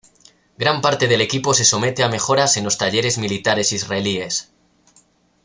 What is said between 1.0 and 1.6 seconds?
del equipo